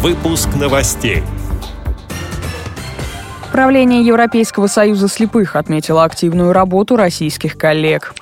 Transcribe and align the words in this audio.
Выпуск 0.00 0.50
новостей. 0.54 1.24
Правление 3.50 4.06
Европейского 4.06 4.68
союза 4.68 5.08
слепых 5.08 5.56
отметило 5.56 6.04
активную 6.04 6.52
работу 6.52 6.94
российских 6.94 7.58
коллег. 7.58 8.14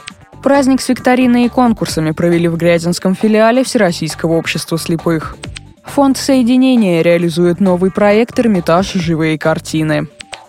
Праздник 0.43 0.81
с 0.81 0.89
викториной 0.89 1.45
и 1.45 1.49
конкурсами 1.51 2.13
провели 2.13 2.49
в 2.49 2.57
Грязинском 2.57 3.15
филиале 3.15 3.63
Всероссийского 3.63 4.39
общества 4.39 4.79
слепых. 4.79 5.37
Фонд 5.85 6.17
соединения 6.17 7.03
реализует 7.03 7.61
новый 7.61 7.91
проект 7.91 8.41
«Эрмитаж. 8.41 8.95
Живые 8.95 9.39
картины». 9.39 10.09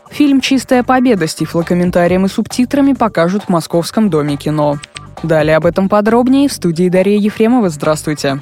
Фильм 0.10 0.40
«Чистая 0.40 0.84
победа» 0.84 1.28
с 1.28 1.36
тифлокомментарием 1.36 2.26
и 2.26 2.30
субтитрами 2.30 2.94
покажут 2.94 3.44
в 3.44 3.50
Московском 3.50 4.10
доме 4.10 4.38
кино. 4.38 4.80
Далее 5.24 5.58
об 5.58 5.66
этом 5.66 5.90
подробнее 5.90 6.48
в 6.48 6.54
студии 6.54 6.88
Дарья 6.88 7.18
Ефремова. 7.18 7.68
Здравствуйте. 7.68 8.40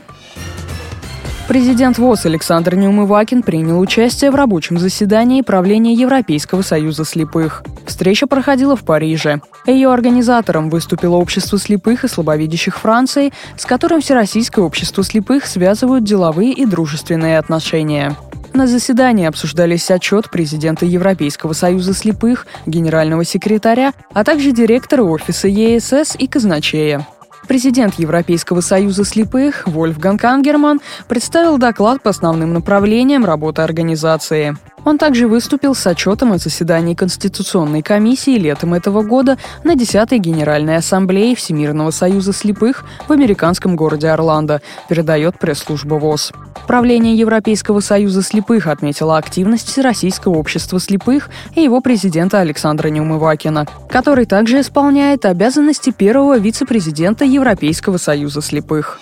Президент 1.47 1.99
ВОЗ 1.99 2.25
Александр 2.25 2.73
Неумывакин 2.73 3.43
принял 3.43 3.79
участие 3.79 4.31
в 4.31 4.35
рабочем 4.35 4.79
заседании 4.79 5.41
правления 5.41 5.93
Европейского 5.93 6.63
союза 6.63 7.05
слепых. 7.05 7.63
Встреча 7.85 8.25
проходила 8.25 8.75
в 8.75 8.83
Париже. 8.83 9.41
Ее 9.67 9.93
организатором 9.93 10.71
выступило 10.71 11.17
Общество 11.17 11.59
слепых 11.59 12.03
и 12.03 12.07
слабовидящих 12.07 12.79
Франции, 12.79 13.31
с 13.57 13.65
которым 13.65 14.01
Всероссийское 14.01 14.65
общество 14.65 15.03
слепых 15.03 15.45
связывают 15.45 16.03
деловые 16.03 16.51
и 16.51 16.65
дружественные 16.65 17.37
отношения. 17.37 18.15
На 18.53 18.65
заседании 18.65 19.27
обсуждались 19.27 19.91
отчет 19.91 20.31
президента 20.31 20.85
Европейского 20.85 21.53
союза 21.53 21.93
слепых, 21.93 22.47
генерального 22.65 23.23
секретаря, 23.23 23.93
а 24.13 24.23
также 24.23 24.51
директора 24.51 25.03
офиса 25.03 25.47
ЕСС 25.47 26.15
и 26.17 26.25
казначея. 26.25 27.05
Президент 27.47 27.95
Европейского 27.95 28.61
союза 28.61 29.05
слепых 29.05 29.67
Вольфганг 29.67 30.23
Ангерман 30.23 30.81
представил 31.07 31.57
доклад 31.57 32.01
по 32.01 32.09
основным 32.09 32.53
направлениям 32.53 33.23
работы 33.23 33.61
организации. 33.61 34.57
Он 34.85 34.99
также 34.99 35.27
выступил 35.27 35.73
с 35.73 35.85
отчетом 35.87 36.31
о 36.31 36.37
заседании 36.37 36.93
Конституционной 36.93 37.81
комиссии 37.81 38.37
летом 38.37 38.75
этого 38.75 39.01
года 39.01 39.37
на 39.63 39.73
10-й 39.73 40.19
Генеральной 40.19 40.77
Ассамблее 40.77 41.35
Всемирного 41.35 41.89
союза 41.89 42.31
слепых 42.31 42.85
в 43.07 43.11
американском 43.11 43.75
городе 43.75 44.07
Орландо, 44.09 44.61
передает 44.87 45.39
пресс-служба 45.39 45.95
ВОЗ. 45.95 46.31
Правление 46.67 47.15
Европейского 47.15 47.79
союза 47.79 48.21
слепых 48.21 48.67
отметило 48.67 49.17
активность 49.17 49.67
Всероссийского 49.67 50.37
общества 50.37 50.79
слепых 50.79 51.29
и 51.55 51.61
его 51.61 51.81
президента 51.81 52.39
Александра 52.39 52.89
Неумывакина, 52.89 53.67
который 53.89 54.25
также 54.25 54.61
исполняет 54.61 55.25
обязанности 55.25 55.91
первого 55.91 56.37
вице-президента 56.37 57.25
Европейского 57.25 57.97
союза 57.97 58.41
слепых. 58.41 58.99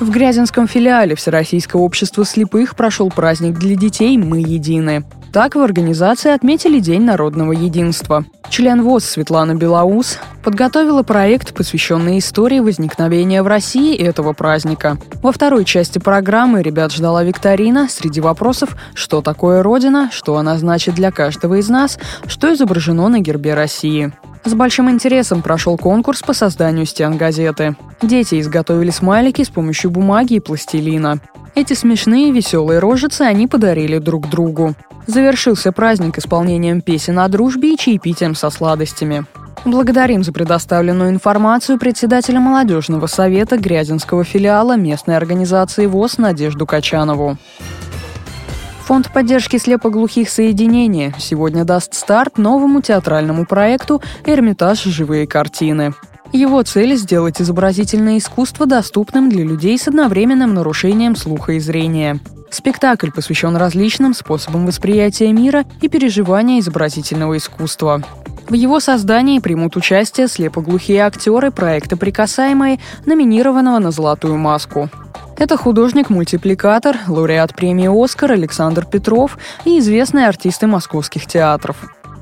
В 0.00 0.08
Грязинском 0.08 0.66
филиале 0.66 1.14
Всероссийского 1.14 1.82
общества 1.82 2.24
слепых 2.24 2.74
прошел 2.74 3.10
праздник 3.10 3.58
для 3.58 3.76
детей 3.76 4.16
«Мы 4.16 4.40
едины». 4.40 5.04
Так 5.32 5.54
в 5.54 5.60
организации 5.60 6.32
отметили 6.32 6.80
День 6.80 7.02
народного 7.02 7.52
единства. 7.52 8.24
Член 8.48 8.82
ВОЗ 8.82 9.04
Светлана 9.04 9.54
Белоус 9.54 10.18
подготовила 10.42 11.04
проект, 11.04 11.54
посвященный 11.54 12.18
истории 12.18 12.58
возникновения 12.58 13.44
в 13.44 13.46
России 13.46 13.96
этого 13.96 14.32
праздника. 14.32 14.98
Во 15.22 15.30
второй 15.30 15.64
части 15.64 16.00
программы 16.00 16.62
ребят 16.62 16.92
ждала 16.92 17.22
викторина 17.22 17.86
среди 17.88 18.20
вопросов 18.20 18.76
«Что 18.94 19.22
такое 19.22 19.62
Родина?», 19.62 20.10
«Что 20.12 20.36
она 20.36 20.58
значит 20.58 20.96
для 20.96 21.12
каждого 21.12 21.60
из 21.60 21.68
нас?», 21.68 22.00
«Что 22.26 22.52
изображено 22.52 23.08
на 23.08 23.20
гербе 23.20 23.54
России?». 23.54 24.12
С 24.44 24.54
большим 24.54 24.90
интересом 24.90 25.42
прошел 25.42 25.76
конкурс 25.76 26.22
по 26.22 26.32
созданию 26.32 26.86
стен 26.86 27.16
газеты. 27.16 27.76
Дети 28.02 28.40
изготовили 28.40 28.90
смайлики 28.90 29.44
с 29.44 29.50
помощью 29.50 29.90
бумаги 29.90 30.34
и 30.34 30.40
пластилина. 30.40 31.20
Эти 31.54 31.72
смешные 31.74 32.32
веселые 32.32 32.78
рожицы 32.78 33.22
они 33.22 33.46
подарили 33.46 33.98
друг 33.98 34.28
другу. 34.28 34.74
Завершился 35.06 35.72
праздник 35.72 36.18
исполнением 36.18 36.80
песен 36.80 37.18
о 37.18 37.28
дружбе 37.28 37.74
и 37.74 37.76
чаепитием 37.76 38.34
со 38.34 38.50
сладостями. 38.50 39.24
Благодарим 39.64 40.24
за 40.24 40.32
предоставленную 40.32 41.10
информацию 41.10 41.78
председателя 41.78 42.40
молодежного 42.40 43.06
совета 43.06 43.58
Грязинского 43.58 44.24
филиала 44.24 44.76
местной 44.76 45.16
организации 45.16 45.86
ВОЗ 45.86 46.18
Надежду 46.18 46.66
Качанову. 46.66 47.36
Фонд 48.84 49.12
поддержки 49.12 49.58
слепоглухих 49.58 50.30
соединения 50.30 51.14
сегодня 51.18 51.64
даст 51.64 51.94
старт 51.94 52.38
новому 52.38 52.80
театральному 52.80 53.44
проекту 53.44 54.02
«Эрмитаж. 54.24 54.82
Живые 54.82 55.26
картины». 55.26 55.92
Его 56.32 56.62
цель– 56.62 56.94
сделать 56.96 57.42
изобразительное 57.42 58.18
искусство 58.18 58.64
доступным 58.64 59.28
для 59.28 59.42
людей 59.42 59.76
с 59.76 59.88
одновременным 59.88 60.54
нарушением 60.54 61.16
слуха 61.16 61.52
и 61.52 61.58
зрения. 61.58 62.20
Спектакль 62.50 63.10
посвящен 63.10 63.56
различным 63.56 64.14
способам 64.14 64.64
восприятия 64.66 65.32
мира 65.32 65.64
и 65.80 65.88
переживания 65.88 66.60
изобразительного 66.60 67.36
искусства. 67.36 68.02
В 68.48 68.54
его 68.54 68.78
создании 68.80 69.40
примут 69.40 69.76
участие 69.76 70.28
слепоглухие 70.28 71.02
актеры 71.02 71.50
проекта 71.50 71.96
«Прикасаемые», 71.96 72.80
номинированного 73.06 73.78
на 73.78 73.90
«Золотую 73.90 74.38
маску». 74.38 74.88
Это 75.36 75.56
художник-мультипликатор, 75.56 76.96
лауреат 77.08 77.56
премии 77.56 77.88
«Оскар» 78.04 78.32
Александр 78.32 78.84
Петров 78.84 79.38
и 79.64 79.78
известные 79.78 80.28
артисты 80.28 80.66
московских 80.66 81.26
театров. 81.26 81.76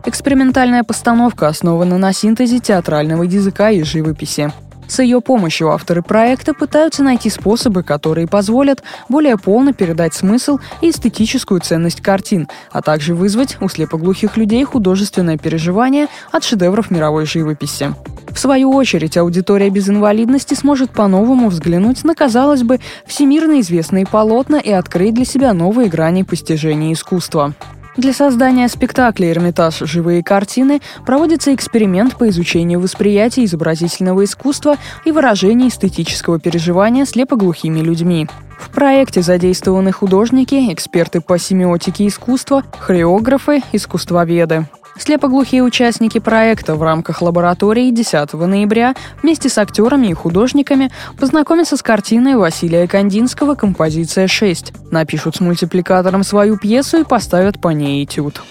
Экспериментальная 0.09 0.85
постановка 0.85 1.49
основана 1.49 1.99
на 1.99 2.15
синтезе 2.15 2.61
театрального 2.61 3.25
языка 3.25 3.69
и 3.69 3.83
живописи. 3.83 4.51
С 4.87 5.01
ее 5.03 5.21
помощью 5.21 5.71
авторы 5.71 6.01
проекта 6.01 6.55
пытаются 6.55 7.03
найти 7.03 7.29
способы, 7.29 7.83
которые 7.83 8.27
позволят 8.27 8.83
более 9.11 9.37
полно 9.37 9.75
передать 9.75 10.15
смысл 10.15 10.61
и 10.81 10.89
эстетическую 10.89 11.61
ценность 11.61 12.01
картин, 12.01 12.49
а 12.73 12.81
также 12.81 13.15
вызвать 13.15 13.59
у 13.61 13.69
слепоглухих 13.69 14.39
людей 14.39 14.65
художественное 14.65 15.37
переживание 15.37 16.07
от 16.33 16.43
шедевров 16.43 16.91
мировой 16.91 17.27
живописи. 17.27 17.93
В 18.31 18.39
свою 18.39 18.73
очередь, 18.73 19.19
аудитория 19.19 19.69
без 19.69 19.91
инвалидности 19.91 20.55
сможет 20.55 20.91
по-новому 20.91 21.51
взглянуть 21.51 22.03
на, 22.05 22.15
казалось 22.15 22.63
бы, 22.63 22.81
всемирно 23.07 23.61
известные 23.61 24.07
полотна 24.07 24.57
и 24.57 24.71
открыть 24.71 25.13
для 25.13 25.27
себя 25.27 25.53
новые 25.53 25.91
грани 25.91 26.23
постижения 26.23 26.95
искусства. 26.95 27.53
Для 27.98 28.12
создания 28.12 28.69
спектакля 28.69 29.32
«Эрмитаж. 29.32 29.81
Живые 29.81 30.22
картины» 30.22 30.81
проводится 31.04 31.53
эксперимент 31.53 32.16
по 32.16 32.28
изучению 32.28 32.78
восприятия 32.78 33.44
изобразительного 33.44 34.22
искусства 34.22 34.76
и 35.04 35.10
выражения 35.10 35.66
эстетического 35.66 36.38
переживания 36.38 37.04
слепоглухими 37.06 37.81
людьми. 37.81 38.28
В 38.56 38.70
проекте 38.70 39.20
задействованы 39.20 39.91
художники, 39.91 40.72
эксперты 40.72 41.20
по 41.20 41.38
семиотике 41.38 42.06
искусства, 42.06 42.62
хореографы, 42.78 43.64
искусствоведы. 43.72 44.69
Слепоглухие 44.98 45.62
участники 45.62 46.19
проекта 46.19 46.75
в 46.75 46.82
рамках 46.82 47.22
лаборатории 47.22 47.91
10 47.91 48.32
ноября 48.32 48.94
вместе 49.22 49.48
с 49.48 49.56
актерами 49.56 50.09
и 50.09 50.12
художниками 50.12 50.91
познакомятся 51.19 51.76
с 51.76 51.82
картиной 51.82 52.36
Василия 52.36 52.86
Кандинского 52.88 53.54
«Композиция 53.54 54.26
6», 54.26 54.91
напишут 54.91 55.36
с 55.36 55.41
мультипликатором 55.41 56.25
свою 56.25 56.59
пьесу 56.59 56.98
и 56.98 57.04
поставят 57.04 57.60
по 57.60 57.69
ней 57.69 58.04
этюд. 58.04 58.42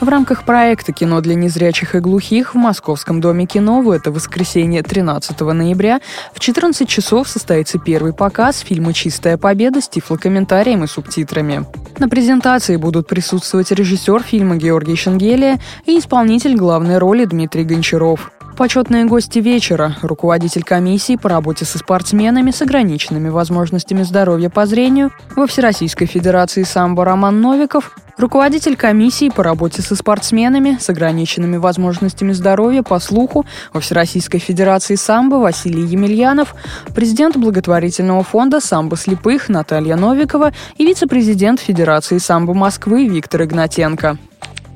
В 0.00 0.08
рамках 0.08 0.44
проекта 0.44 0.92
«Кино 0.94 1.20
для 1.20 1.34
незрячих 1.34 1.94
и 1.94 1.98
глухих» 1.98 2.54
в 2.54 2.56
Московском 2.56 3.20
доме 3.20 3.44
кино 3.44 3.82
в 3.82 3.90
это 3.90 4.10
воскресенье 4.10 4.82
13 4.82 5.38
ноября 5.40 6.00
в 6.32 6.40
14 6.40 6.88
часов 6.88 7.28
состоится 7.28 7.78
первый 7.78 8.14
показ 8.14 8.60
фильма 8.60 8.94
«Чистая 8.94 9.36
победа» 9.36 9.82
с 9.82 9.90
тифлокомментарием 9.90 10.84
и 10.84 10.86
субтитрами. 10.86 11.66
На 11.98 12.08
презентации 12.08 12.76
будут 12.76 13.08
присутствовать 13.08 13.72
режиссер 13.72 14.22
фильма 14.22 14.56
Георгий 14.56 14.96
Шенгелия 14.96 15.60
и 15.84 15.98
исполнитель 15.98 16.56
главной 16.56 16.96
роли 16.96 17.26
Дмитрий 17.26 17.64
Гончаров. 17.64 18.32
Почетные 18.60 19.06
гости 19.06 19.38
вечера– 19.38 19.96
руководитель 20.02 20.64
комиссии 20.64 21.16
по 21.16 21.30
работе 21.30 21.64
со 21.64 21.78
спортсменами 21.78 22.50
с 22.50 22.60
ограниченными 22.60 23.30
возможностями 23.30 24.02
здоровья 24.02 24.50
по 24.50 24.66
зрению 24.66 25.12
во 25.34 25.46
Всероссийской 25.46 26.06
Федерации 26.06 26.64
самбо 26.64 27.06
Роман 27.06 27.40
Новиков, 27.40 27.96
руководитель 28.18 28.76
комиссии 28.76 29.30
по 29.30 29.42
работе 29.42 29.80
со 29.80 29.96
спортсменами 29.96 30.76
с 30.78 30.90
ограниченными 30.90 31.56
возможностями 31.56 32.32
здоровья 32.32 32.82
по 32.82 32.98
слуху 32.98 33.46
во 33.72 33.80
Всероссийской 33.80 34.40
Федерации 34.40 34.96
самбо 34.96 35.36
Василий 35.36 35.86
Емельянов, 35.86 36.54
президент 36.94 37.38
благотворительного 37.38 38.22
фонда 38.24 38.60
самбо 38.60 38.98
слепых 38.98 39.48
Наталья 39.48 39.96
Новикова 39.96 40.52
и 40.76 40.84
вице-президент 40.84 41.60
Федерации 41.60 42.18
самбо 42.18 42.52
Москвы 42.52 43.06
Виктор 43.06 43.44
Игнатенко. 43.44 44.18